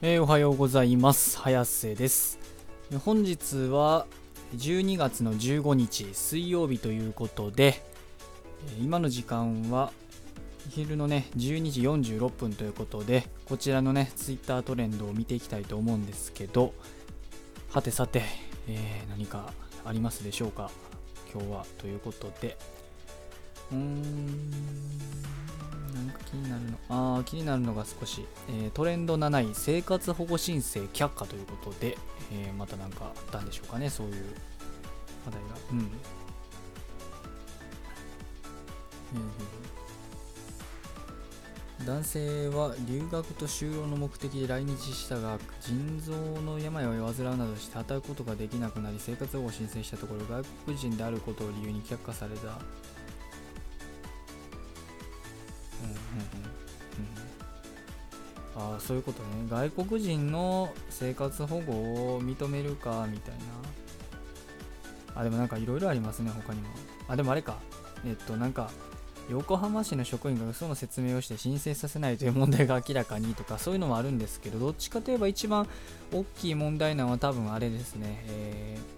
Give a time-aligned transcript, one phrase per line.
[0.00, 1.36] えー、おはようございます。
[1.40, 2.38] 早瀬です。
[3.04, 4.06] 本日は
[4.54, 7.82] 12月の15日水曜日ということで
[8.80, 9.90] 今の時間は
[10.70, 16.74] 昼のね12時46分ということでこちらのねツイッタートレンドを見ていきたいと思うんですけど
[17.72, 18.22] はてさて、
[18.68, 19.52] えー、何か
[19.84, 20.70] ありますでしょうか？
[21.34, 22.56] 今日はということで。
[23.72, 24.50] うーん。
[25.94, 27.18] なんか気になるの。
[27.18, 31.98] あ気になるのが少し、えー、トレンド7位生活保護申請却下ということで、
[32.32, 33.90] えー、また何かあったんでしょうかね。
[33.90, 34.14] そういう
[35.26, 35.48] 話題が。
[35.72, 35.88] うん、うん。
[41.86, 46.12] 男性は留学と就労の目的で来日したが腎臓
[46.42, 52.58] の病を患うなどして働くことができなくなり生活保護申請したところ外国人であることを理由に却下された。
[58.56, 59.28] ああそういうことね。
[59.48, 65.20] 外国人の生活保護を認めるかみたいな。
[65.20, 66.68] あでもなんかいろいろありますね他にも。
[67.08, 67.58] あでもあれか。
[68.04, 68.70] えっとなんか
[69.28, 75.68] 横浜市の職員が嘘の説明をして申請させないという問題が明らかにとかそういうのもあるんですけどどっちかといえば一番
[76.12, 78.78] 大きい問題なのは多分あれですね、え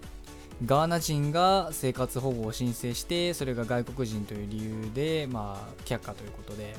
[0.65, 6.75] ガーナ人が生活保護を申請してそれが外国人という理由でまあ却下ということで。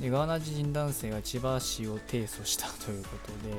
[0.00, 3.52] でガーナ人男性が千葉市を提訴したということで、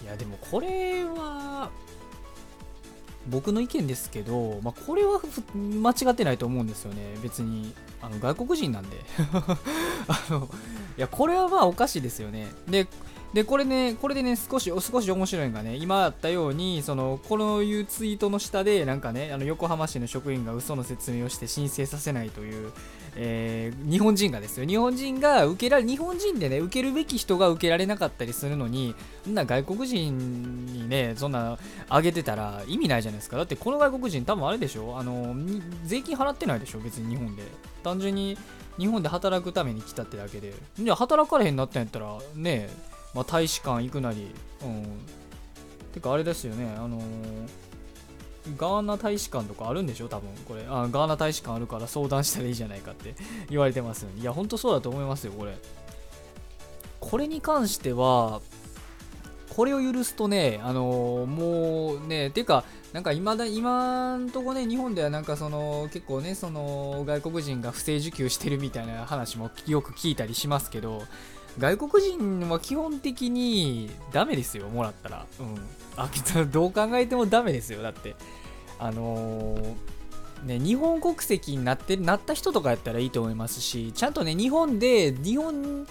[0.00, 1.70] うん、いやでもこれは
[3.28, 5.20] 僕の意見ですけど、まあ、これは
[5.54, 7.14] 間違ってないと思うんですよね。
[7.22, 8.96] 別にあの外国人なんで。
[10.08, 10.48] あの
[10.96, 12.48] いやこれはまあおかしいですよね。
[12.68, 12.86] で
[13.34, 22.72] でこれねこれでね少し少し面白いのがね今あったようにそのこのいうツイートの下でなんかねあの横浜市の職員が嘘の説明をして申請させないという、
[23.16, 24.66] えー、日本人がですよ。
[24.66, 31.58] 日本人が受けられ日本人でね受けるべき人が受けられなかったりするのにそんな外国人にねそんな
[31.90, 33.36] 上げてたら意味ないじゃないですか。
[33.36, 34.98] だってこの外国人多分あれでしょ？
[34.98, 35.34] あの
[35.84, 36.78] 税金払ってないでしょ？
[36.78, 37.42] 別に日本で。
[37.84, 38.38] 単純に
[38.78, 40.54] 日本で働くために来たってだけで。
[40.78, 44.84] じゃあ働かれへんなったんやったらねえまあ、大使館行くなり、うん。
[45.92, 47.02] てかあれですよね、あのー、
[48.56, 50.08] ガーナ大使館とかあるんでしょ？
[50.08, 50.86] 多分これあ。
[50.88, 53.16] ガーナ大使館あるから相談したらいいじゃないかって
[53.50, 54.20] 言われてますよね。
[54.20, 55.58] いや、ほんとそうだと思いますよ、これ。
[57.00, 58.40] これに関しては、
[59.56, 62.62] これを許すとね、あのー、もうね、てか、
[62.92, 71.02] なんか今だ、今んとこね、日本ではなんかその、結構ね、その、外国人が不正受給してるみたいな話もよく聞いたりしますけど、
[71.58, 75.26] 外国人は基本的にダメですよ、もらったら。
[75.40, 75.56] うん。
[75.96, 76.08] あ、
[76.46, 78.14] どう考えてもダメですよ、だって。
[78.78, 85.86] あのー、ね、日本国籍になってなった人とかやったらいいと思いますし、ちゃんとね、日本で、日本、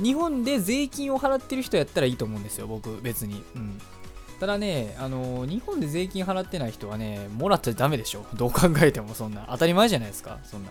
[0.00, 3.42] 日本で税金を払ってる人やったらいいと思うんですよ、僕、別に。
[3.56, 3.80] うん。
[4.38, 8.24] ただね、あのー、日本で税金払ってない人はね、もらっちゃダメでしょ。
[8.34, 9.48] どう考えてもそんな。
[9.50, 10.70] 当たり前じゃないですか、そんな。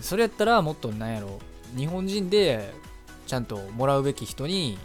[0.00, 1.40] それやったらもっとなんやろ、
[1.76, 2.72] 日本人で
[3.32, 4.76] ちゃんともらうべき人に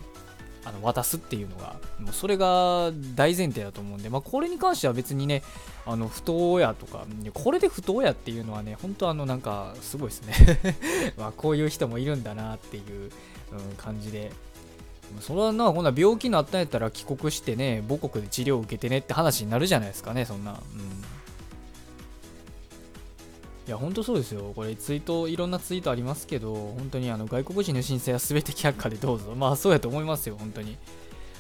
[0.64, 5.44] あの渡すっていうのがもうそれが大前提だと思うんで、まあ、これに関しては別にね
[5.86, 10.36] あの不当親とかこれで不当親っていうのはね本当あのなんかすごいですね。
[11.20, 13.12] まこういう人もいるんだなっていう、
[13.52, 14.32] うん、感じで。
[15.22, 20.58] それはなこんな病気になったんやったら帰国してね母国で治療を受けてねって話になるじゃないですかねそんな、うん。
[23.68, 24.54] いや、ほんとそうですよ。
[24.56, 29.36] これ、ツイート、いろんなツイートありますけど、本当にあの外国人の申請は全て却下でどうぞ。
[29.36, 30.78] まあ、そうやと思いますよ、本当に。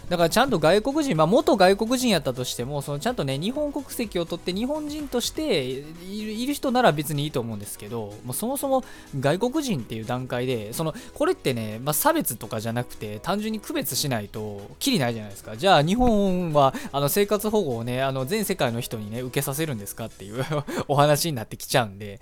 [0.09, 8.85] だからちゃんと外国人、まあ、元外国人やったとしても、そのちゃんとね、日本国籍を取って日本人としている人なら別にいいと思うんですけど、もうそもそも
[9.19, 15.57] 外国人っていう段階で、その、これってね、まあ、差別とかじゃなくて、単純に区別しないと、きりないじゃないですか。
[15.57, 20.45] じゃあ、日本は、あの、生活保護をね、あの、全世界の人にね、受けさせるんですかっていう
[20.87, 22.21] お話になってきちゃうんで、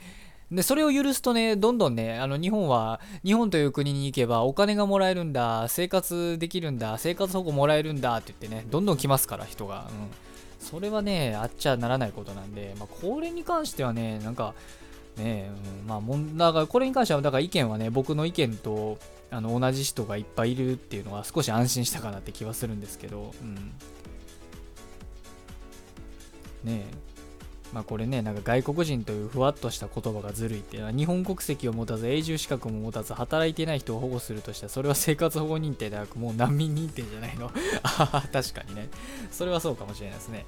[0.52, 9.88] で、それを許すとね、どんどんね、あの、日本は、日本という国に行けばお金がもらえるんだ、生活できるんだ、生活保護もらえるんだって言ってね、どんどん来ますから、人が。
[9.90, 10.08] うん。
[10.60, 14.54] それはね、あっちゃならないことなんで、まあ、これに関してはね、なんか、
[15.18, 15.50] ね、
[15.82, 19.00] うん、まあ、もんだから、これに関しては、だから意見はね、僕の意見と、
[19.32, 23.56] あの、同じ人がいっぱいいるっていうのは少し安心したかなって気はするんですけど、うん。
[26.64, 27.15] ねえ。
[27.74, 37.52] まあこれね、なんか外国人というふわっとした言葉がずるいっていうのは、日本国籍を持たず、永住資格も持たず、働いてない人を保護するとしたら、それは生活保護認定ではなく、もう難民認定じゃないの
[37.84, 38.90] あ 確かにね。
[39.32, 40.46] それはそうかもしれないですね。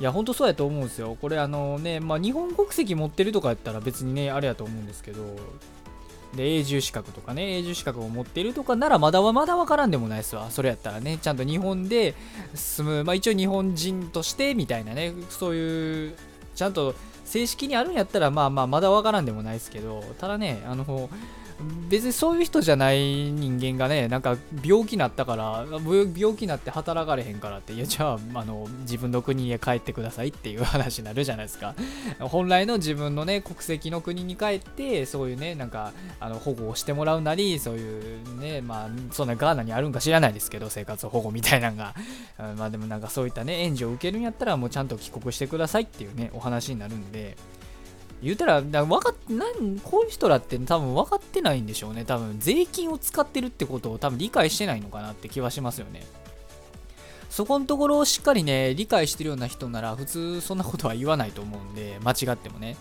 [0.00, 1.16] いや、ほんとそうやと思うんですよ。
[1.20, 5.36] これあのね、まあ日本国籍持ってるとかやったら別にね、あれやと思うんですけど、
[6.34, 12.14] で永住資格とかね永住資格を持ってるとかならまだまだ分からんでもないですわそれやったらねちゃんと日本で
[12.54, 16.14] 住むまあ一応日本人としてみたいなねそういう
[16.62, 16.94] ちゃんと
[17.24, 21.10] 正式にあるんやったらまあまあまだわからんでもないですけどただねあの
[21.88, 31.74] 別にそういう人じゃない人間がね、なんか病気になったから、病気になって働かれへんからって、いや、じゃあ、あの、自分の国へ帰ってくださいっていう話になるじゃないですか。
[32.20, 41.94] 本来の自分のね、国籍の国に帰って、そういうね、なんか、あの保護をしてもらうなり、そういうね、まあ、そんなガーナにあるんか知らないですけど、生活保護みたいなのが。
[42.56, 47.36] まあでもなんかそういったね、援助を受けるんやったら、もうちゃんと帰国してくださいっていうね、お話になるんで、
[48.22, 52.04] 言うたら、だ分かっなんこういう人らって多分分かってないんでしょうね。
[52.04, 56.02] 多分税金を使ってるってことを多分理解してないのかなって気はしますよね。
[57.30, 62.76] そこのところをしっかりね、理解してるような人なら普通そんなことは言わないと思うんで、間違ってもね。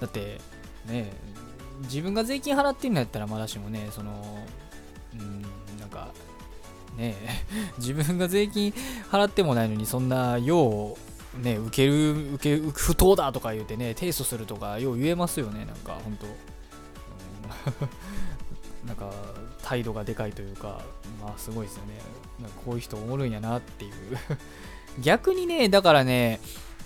[0.00, 0.40] だって、
[0.86, 1.12] ね、
[1.82, 4.44] 自分が税金払ってるんやったらまだしもね、その、
[5.14, 5.42] うん、
[5.78, 6.08] なんか、
[6.96, 7.14] ね、
[7.78, 8.74] 自分が税金
[9.10, 16.30] 払ってもないのにそんな、よう、ね、受ける、受け、不当だとか言うてね、提訴するとか、よう言えますよね、なんか、本当、う
[18.86, 19.10] ん、 なんか、
[19.62, 20.82] 態度がでかいというか、
[21.20, 21.94] まあ、すごいですよね。
[22.40, 23.92] なんかこういう人おもるんやなっていう。
[25.00, 26.40] 逆にね、だからね、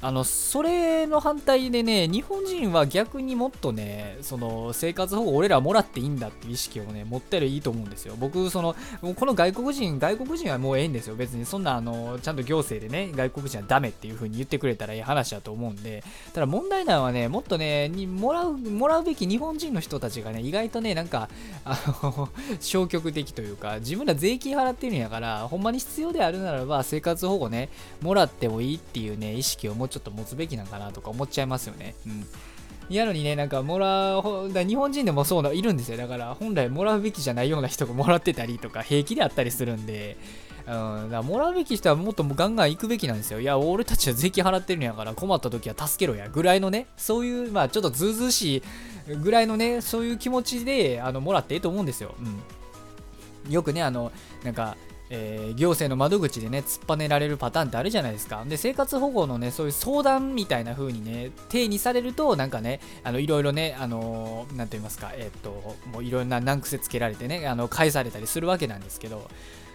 [0.07, 8.15] あのそれの反対でね、日本人は逆にもっとね、その生活保護俺らもらっていいんだっていう意識をね、持ったらいいと思うんですよ。
[8.17, 8.77] 僕、その、
[9.17, 11.17] この外国人、外国人はもうええんですよ。
[11.17, 21.29] 別にそんな、あの、ちゃんと行政でね、外国人はダメっていう風に言ってくれたらいい話だと思うんで、ただ問題なのはね、もっとね、にもらう、もらうべき日本人の人たちがね、意外とね、なんか、
[21.65, 22.29] あの、
[22.61, 27.71] 消極的というか、自分ら税金払ってるんやから、ほんまに必要であるならば、生活保護ね、
[28.01, 31.95] もらってもいいっていうね、意識を持ちょっと持つべきなんかなとか思っちゃいますよね。
[32.07, 32.27] うん。
[32.89, 35.97] やのにね、なんかもらう、だ日本人でもそうないるんですよ。
[35.97, 40.17] だから本来もらうべきじゃないような人がもらってたりとか平気であったりするんで、
[40.67, 43.41] うん、だからもらうべき人はもっとガンガン行くべきなんですよ。
[43.41, 48.63] いや、俺たちは税金払ってるんやから困った時は助けろやぐらいのね、そういう、まあちょっとずうずうし
[49.09, 52.15] いぐらいのね、そういう気持ちであのもらっていいと思うんですよ。
[53.47, 53.53] うん。
[53.53, 54.13] よくね、あの、
[54.45, 54.77] なんか、
[55.09, 58.45] えー、行政の窓口でね、突っぱねられるパターンってあるじゃないですか。
[58.47, 69.31] で、生活保護のね、そういう相談みたいな風にね、定にされると、なんかね、あの、いろいろね、あのー、なんと言いますか、えー、っと、もういろんな難癖つけられてね、あの、返されたりするわけなんですけど、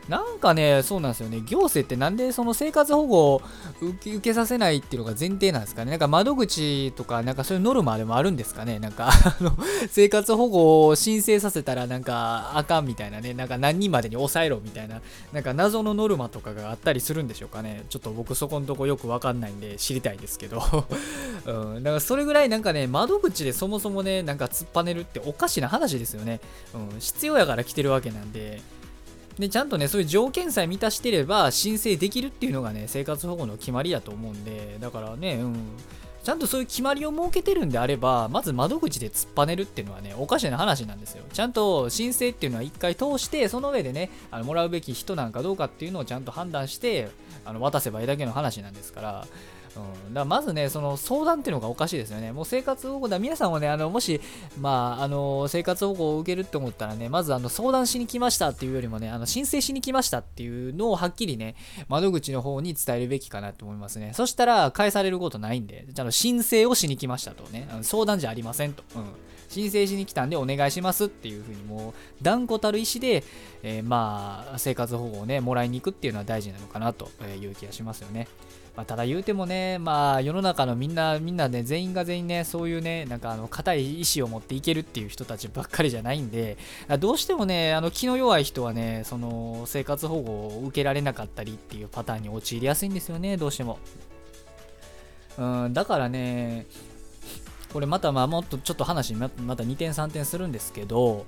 [0.10, 1.42] なんかね、そうなんですよね。
[1.46, 3.42] 行政ってなんでその生活保護を
[3.82, 5.92] 受けさせないっていうのが前提なんですかね。
[5.92, 8.80] なんか窓口とか、なんかそういうノルマでもあるんですかね。
[8.80, 9.56] なんか あの、
[9.90, 13.34] 生活保護を申請させたらなんかあかんみたいなね。
[13.34, 15.02] なんか何人までに抑えろみたいな、
[15.34, 17.86] なんか謎のノルマとかがあったりするんでしょうかね。
[17.90, 20.62] ちょっと僕そこのとこよくわかんないんで知りたいですけど。
[21.46, 21.84] うん。
[21.84, 26.42] だからそれぐらいなんかね、窓口でそもそもね、なんか突っぱねるっておかしな話ですよね。
[26.74, 27.00] うん。
[27.00, 28.62] 必要やから来てるわけなんで。
[29.42, 35.56] で、ちゃんとね、そういう条件さえ満たしてれば申請できるっていうのがね、生活保護の決まりだと思うんで、だからね、うん。
[36.24, 41.24] ちゃんとそういう決まりを設けてるんであれば、まず窓口で突っぱねるっていうのはね、おかしな話なんですよ。
[41.34, 47.10] ちゃんと申請っていうのは一回通して、その上でね、あのもらうべき人なんかどうかっていうのをちゃんと判断して、
[47.44, 49.28] あの渡せばいいだけの話なんですから、
[49.76, 52.32] うん、だまずね、その相談っていうのがおかしいですよね。
[52.32, 54.20] もう生活保護だ、皆さんもね、あのもし、
[54.60, 61.56] まあ、あの生活保護を受けるって思ったらね、まずあの相談しに来ましたっていうよりもね、あの申請しに来ましたっていうのをはっきりね、
[61.88, 64.12] 窓口の方に伝えるべきかなと思いますね。
[64.14, 68.84] そしたら、返されることないんで、ちゃんと申請をしに来ましたとね、あの相談じゃありませんと。
[68.96, 69.04] うん
[69.52, 73.24] 申請しに来たんでお願いしますっていうふうにもう断固たる意思で、
[73.64, 78.30] えー、まあ生活保護をねもらいに行くっていうのは大事なのかなという気がしますよね。
[78.76, 86.58] まあ、ただ言うてもね、まあ世の中のみんな、みんなね、全員が全員ね、そういうね、なんかあの、硬い意志を持っていけるっていう人たちばっかりじゃないんで、
[87.00, 93.78] どうしてもね、あの、気の弱い人はね、その、生活保護を受けられなかったりっていうパターンに陥りやすいんですよね、どうしても。
[95.38, 96.66] うん、だからね、
[97.74, 101.26] これまたまあもっとちょっと話また2点3点するんですけど、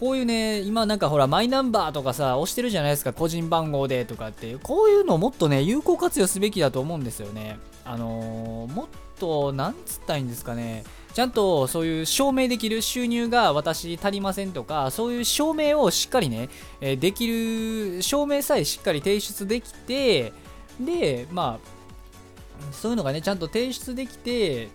[0.00, 7.58] こういうね、今なんかほら、マイナンバーとかさ、押してるじゃないですか、個人番号でとかって、こういうのをもっとね、有効活用すべきだと思うんですよね。
[7.84, 8.86] あのー、もっ
[9.18, 16.48] と、なんつったらいいんですかね、ちゃんとそういう証明できる収入が私足りませんとか、そういう証明をしっかりね、
[16.80, 20.32] えできる、証明さえしっかり提出できて、
[20.80, 24.68] で、まあ、そういうのがね、ちゃんと提出できて、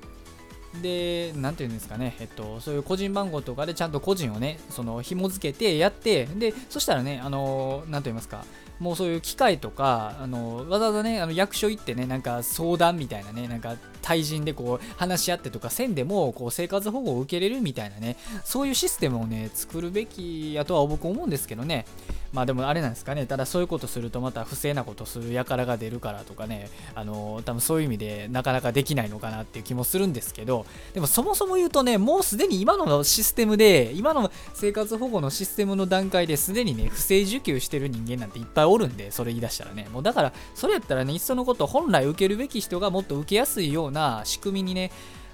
[0.81, 8.45] で、なんていうんですかね、えっと、そういう個人番号とかでちゃんと個人をね、その紐付けてやって、で、そしたらね、あの、なんと言いますか、
[8.79, 21.85] もうそういう機械とか、あの、わざわざね、あの役所行ってね、なんか相談みたいなね、なんか対人でこう話し合ってとかせんでもこう生活保護を受けれるみたいなねそういうシステムをね作るべきやとは僕思うんですけどね。
[22.31, 23.25] まあでもあれなんですかね。
[23.25, 26.69] ただそういうことするとまた不正なことする輩が出るからとかね。
[26.95, 30.65] あの多分そういう意味でなかなかできないのかなっていう気もするんですけど。
[30.93, 39.87] でもそもそも言うとねもうすでに今のシステムで今の生活保護のシステムの段階ですでにね不正受給してる人間なんていっぱいおるんでそれ言い出したらね。
[39.91, 44.91] もうだからそれやったらねいっそのこと本来受けるべき人がもっと受けやすいような仕組みにね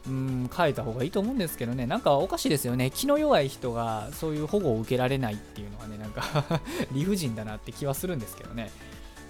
[0.08, 6.24] うん変えた方がいいと思うんですけどね、なんかおかしいですよね、気の弱い人がそういう保護を受けられないっていうのはね、なんか
[6.94, 8.72] 理不尽だなって気はするんですけどね。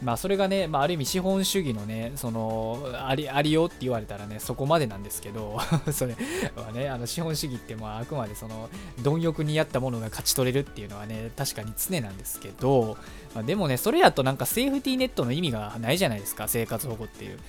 [0.03, 5.57] まあそれがね、まあ、ある意味資本主義のね、そのありありよって言われたらね、そこまでなんですけど、
[5.93, 6.17] それ
[6.57, 8.69] はね、あの資本主義ってまああくまでその
[9.01, 12.97] 貪欲にやったものが勝ち取れるっていうのはね、確かに常なんですけど、
[13.33, 17.39] まあ、でもね、それやとなんかセーフティーネットの意味がないじゃないですか、生活保護っていう。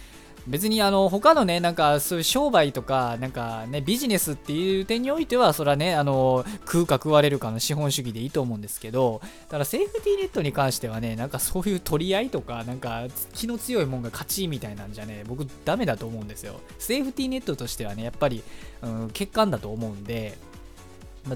[0.46, 16.60] 別にあの他のね、なんかそういう商売とか、なんかね、ビジネスっていう点においては、それはね、あの食うか食われるかの資本主義でいいと思うんですけど、ただセーフティーネットに関してはね、なんかそういう取り合いとか、なんか気の強いもんが勝ちみたいなんじゃね、僕ダメだと思うんですよ。
[16.78, 18.42] セーフティーネットとしてはね、やっぱり、
[18.82, 20.38] うん、欠陥だと思うんで、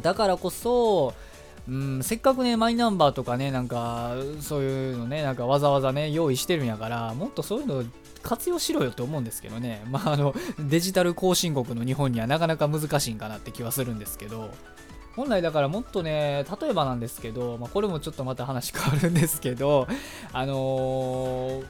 [0.03, 1.15] だからこそ、
[1.69, 7.85] うん、せっかくね、マイナンバーとかね、なんか、そういうのね、なんかわざわざね、用意してるんやから、もっとそういうの
[8.23, 9.85] 活用しろよと思うんですけどね。
[9.91, 14.51] まあ、あの、デジタル後進国の日本にはなかなか難しいんかなって気はするんですけど、
[15.17, 19.87] 本来だからもっとね、例えばなんですけど、まあ、これもちょっとまた話変わるんですけど、
[20.33, 21.65] あのー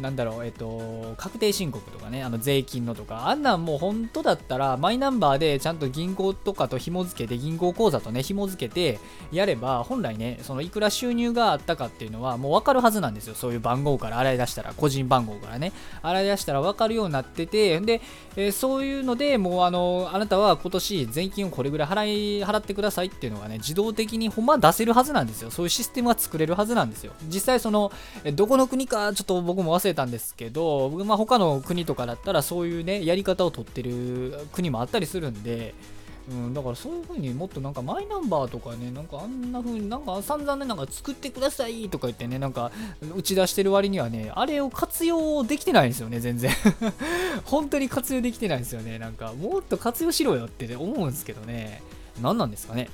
[0.00, 8.98] なんだろう、えっと、確定申告とかね、あの税金のとか、あんなんもう本当だったら、マイナンバーでちゃんと銀行とかと紐付けて、銀行口座とね、紐付けて
[9.32, 13.34] やれば、本来ね、そのいくら収入があったかっていうのは、もう分かるはずなんですよ。
[13.34, 18.00] そういう番号から洗い出したら、個人番号からね、洗い出したら分かるようになってて、で、
[18.36, 25.50] えー、そういうのでもう、あの、あなたは今年税金をこれぐらい払い、払ってくださいっていうのがね、自動的にほんま出せるはずなんですよ。
[25.50, 27.12] そういうシステムが作れるはずなんですよ。
[27.28, 27.92] 実際、その、
[28.34, 35.74] どこの国か、ちょっと僕もも忘れたんですけど、まあ、他の国とかだったらそういうね、やり方を取ってる国もあったりするんで、
[36.28, 42.72] うん、だからそういう風にもっとなんかマイナンバーとかね、なんかあんな風になんか散々ね、なんか作ってくださいとか言ってね、なんか
[43.14, 46.50] 打ち出してる割にはね、あれを活用できてないんですよね、全然
[47.44, 48.98] 本当に活用できてないんですよね。
[48.98, 51.82] なんかもっと活用しろよって思うんですけどね。
[52.20, 52.88] 何なんですかね。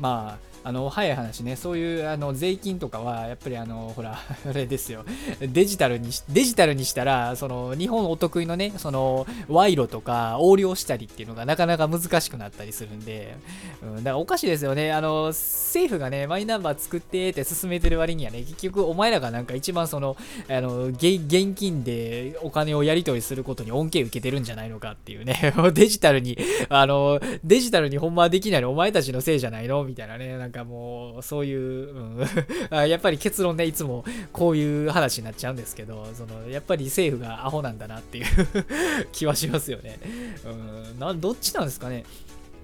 [0.00, 5.04] まあ、あの早い話ね、そういうあの税金とかは、やっぱりあの、ほら、 あれですよ、
[5.40, 13.36] デジタルに、デジタルにしたら、その、日本お得意のね、その、賄賂とか横領したりっていうのがなかなか難しくなったりするんで、
[13.82, 20.16] うん、だからおかしいですよね、あの、政府がね、マイナンバー作ってって進めてる割にはね、結局お前らがなんか一番その、
[20.48, 26.38] あの、現金でお金をやり取りすることに恩恵受けてるんじゃないのかっていうね、 デジタルに、
[26.68, 29.84] あの、デジタルにほんまはできないのお前たちのせいじゃないの？
[29.84, 32.26] みたいなね、なんかもう、そういう、うん、
[32.86, 38.26] やっぱり結論ね、いつもこういう話になっちゃうんですけど、その、やっぱり政府がアホなんだなっていう
[39.12, 39.98] 気はしますよね。
[40.44, 42.04] うん、な、どっちなんですかね。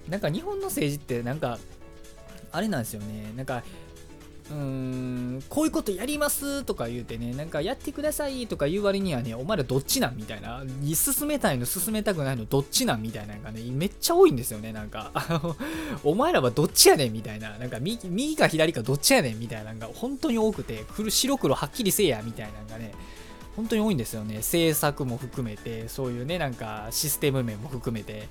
[0.06, 1.58] なんか日本の政治ってなんか、
[2.52, 3.32] あれなんですよね。
[3.34, 3.62] なんか、
[4.50, 10.62] うーん、こういうことやりますとか言うてね、なんかやってくださいとか言う割にはね、お前らどっちなんみたいな、
[10.94, 15.56] 進めたいの進めたくないのどっちなんみたいなのがね、めっちゃ多いんですよね、なんかあの。
[16.02, 22.92] お前らはどっちやねんみたいな、なんか右右か左かどっちやねんみたいなのが本当に多くて、白黒はっきりせえやみたいなのがね、
[23.54, 24.36] 本当に多いんですよね。
[24.36, 28.28] 政策も含めて、そういうね、なんかシステム面も含めて。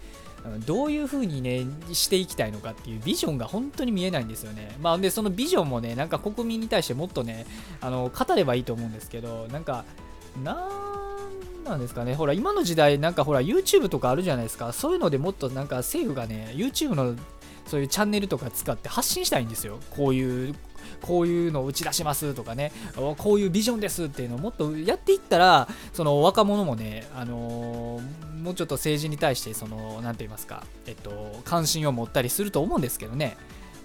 [0.66, 4.76] どういう風にね、していきたいのかっていうビジョンが本当に見えないんですよね。
[4.82, 7.46] まあ、で、そのビジョンもね、なんか国民に対してもっとね、
[7.82, 9.84] あの、語ればいいと思うんですけど、なんか、
[10.44, 10.88] なん
[11.66, 17.16] なんですかね、ほら、今の時代、なんかほら、YouTube とかあるじゃないですか、そういうのでもっとなんか政府がね、YouTube の
[17.66, 19.80] そういうチャンネルとか使って発信したいんですよ。
[19.92, 20.56] こういう
[21.02, 22.72] こういうのを打ち出しますとかね、
[23.18, 33.38] こういうビジョンですっていうのをもっとやっていったら、その若者もね、あのー、もうちょっと政治に対して、その、なんて言いますか、えっと、関心を持ったりすると思うんですけどね。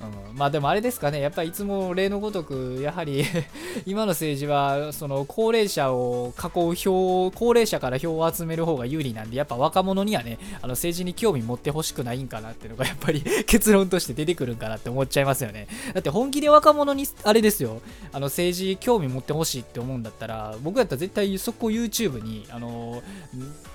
[0.06, 3.24] うん、まあでもあれですかね、やっぱりいつも例のごとく、やはり
[3.86, 15.68] 今の政治は、その高齢者を囲う票、高齢者から票を集める方が有利なんで、やっぱ若者にはね、あの政治に興味持ってほしくないんかなっていうのが、やっぱり 結論として出てくるんかなって思っちゃいますよね。
[15.94, 17.80] だって本気で若者に、あれですよ、
[18.12, 23.02] あの政治興味持ってほしいって思うんだったら、僕やったら絶対そこ YouTube に、あの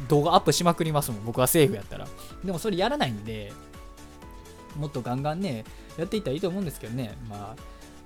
[0.07, 2.07] 動画アップしまくりますもん、僕は政府やったら。
[2.43, 3.53] でもそれやらないんで、
[4.77, 5.65] もっとガンガンね、
[5.97, 7.15] やっていったらいいと思うんですけどね。
[7.29, 7.55] ま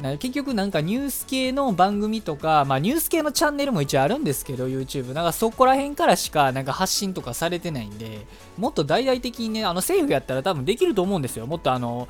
[0.04, 5.14] あ、結局なんかニュース系の番組とか、まあニュース系のチャンネルも一応あるんですけど、YouTube。
[5.14, 8.26] なんかそこら辺からしかなんか発信とかされてないんで、
[8.58, 11.46] もっと大々的にね、あの政府やったら多分できると思うんですよ。
[11.46, 12.08] もっとあの、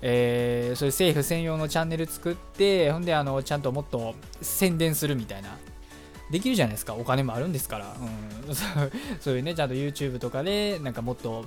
[0.00, 5.56] えー、そういう政府専用のチャンネル作って、ほんであの、ちゃんともっと宣伝するみたいな。
[6.30, 6.94] できるじゃないですか。
[6.94, 7.94] お金もあるんですから。
[8.48, 8.54] うん、
[9.20, 11.44] そういうね、ちゃんと YouTube とかで、なんかもっと、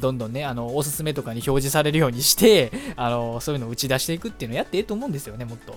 [0.00, 5.76] どんどんね、あの、おすすめとかに表示されるようにして、 あの、そういうのを打ち出していくっていうのをやっていいと思うんですよね、もっと。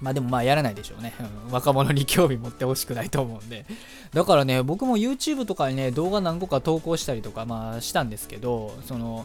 [0.00, 1.14] まあでもまあやらないでしょうね。
[1.46, 3.64] うん、若者に興味持ってほしくないと思うんで。
[4.12, 9.24] だからね、僕も YouTube とかにね、動画何個か投稿したりとか、まあしたんですけど、その、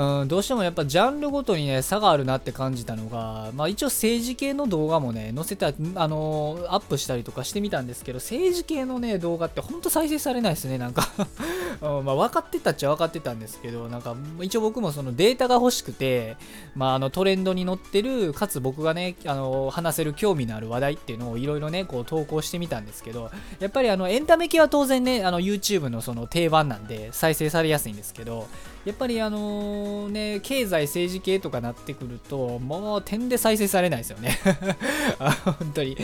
[0.00, 5.72] うん、どうしてもやっぱジャンルごとにね、差があるなって感じたのが、まあ一応政治系の動画もね、載せた、あ
[6.08, 11.06] のー、アップしたりとかしてみたんですけど、政治系のね、動画ってほんと再生されないですね、なんか。
[11.82, 16.38] うん、まあ分かってたっちゃ分かってたんですけど、なんか一応僕もそのデータが欲しくて、
[16.74, 28.48] まああのトレンドに乗ってる、かつ僕がね、あのー、話せる興味のある話題っていうのをいろいろね、こう投稿してみたんですけど、やっぱりあのエンタメ系は当然ね、あの YouTube のその定番なんで再生されやすいんですけど、
[28.84, 34.38] やっぱりあのね、経済政治系とかなってくると、もう点で再生されないですよね
[35.44, 35.96] 本当に。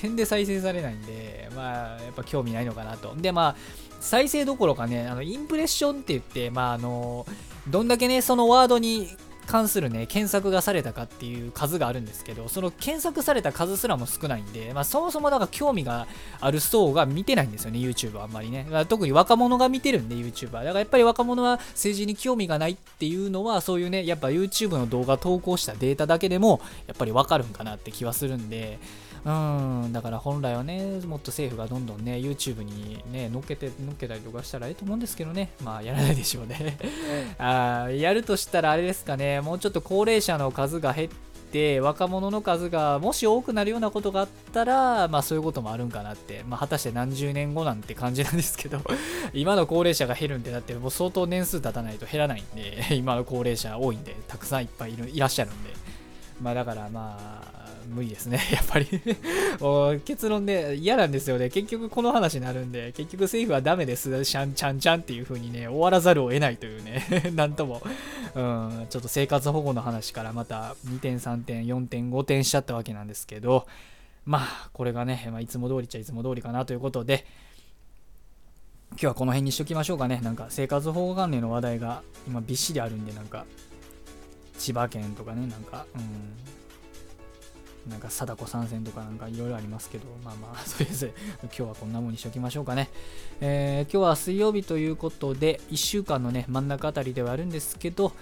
[0.00, 3.14] 点で再生されないんで、まあ、やっぱ興味ないのかなと。
[3.16, 3.56] で、まあ、
[4.00, 7.26] 再生どころかね、あの、インプレッションって言って、まあ、あの、
[7.68, 9.08] どんだけね、そのワードに
[9.50, 16.06] 関するね、検索がされたかっていう数があるんですけど、その検索された数すらも少ないんで、まあ、そもそもだから興味が
[16.40, 18.64] ある層が見てないんですよね、YouTube はあんまりね。
[18.88, 20.52] 特に若者が見てるんで、YouTuber。
[20.52, 28.78] だからやっぱり若者は政治に興味がないっていうのは、そういうね、やっぱ YouTube の動画投稿したデータだけでも、やっぱりわかるんかなって気はするんで、
[29.22, 36.78] うん、だから本来はね、もっと政府がどんどんね、YouTube にね、乗っけて、乗っけたりとかしたらいいと思うんですけどね、まあ、やらないでしょうね。
[37.38, 41.08] あやるとしたらあれですかね、もうちょっと高齢者の数が減っ
[41.50, 48.80] て、若者の数がもし多くなるようなことがあったら、まあそういうこともあるんかなって、まあ果たして何十年後なんて感じなんですけど、
[49.34, 55.70] 今の高齢者が減るんで、だってもう相当年数経たないと減らないんで、 今の高齢者多いんで、たくさんいっぱいいるいらっしゃるんで、
[56.40, 58.86] まあだからまあ、無理ですね、 やっぱり。
[60.04, 61.50] 結論で嫌なんですよね。
[61.50, 67.82] 結局この話になるんで、結局政府はダメです、シャンチャンチャンっていう風にね、終わらざるを得ないというね、 なんとも、
[68.34, 73.66] うん、ちょっと生活保護の話からまた2点、3点、4点、5点しちゃったわけなんですけど、
[74.24, 77.26] まあ、これがね、まあ、いつも通りっちゃいつも通りかなということで、
[78.92, 80.20] 今日はこの辺にしときましょうかね。
[80.22, 83.46] なんか生活保護関連の話題が今びっしりあるんで、なんか
[84.60, 91.12] 千葉県とかね、なんか、うん、なんか貞子参戦とかなんかいろいろありますけど、まあまあ、とりあえず
[91.44, 92.90] 今日はこんなもんにしときましょうかね。
[93.40, 98.12] えー、今日は水曜日ということで、1週間のね、真ん中あたりではあるんですけど、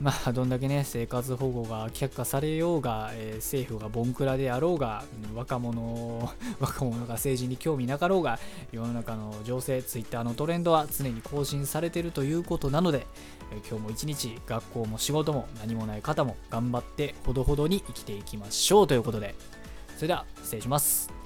[0.00, 5.04] まあ、どんだけね、生活保護が却下されようが、えー、政府がボンクラであろうが、
[5.34, 6.30] 若者、
[6.60, 8.38] 若者が政治に興味なかろうが、
[8.72, 13.06] 世の中の情勢、ツイッターのトレンドは常に更新されているということなので、
[13.50, 19.34] えー、今日も一日、学校も仕事も何もない方も頑張ってほどほどに生きていきましょうということで、
[19.96, 21.25] それでは失礼します。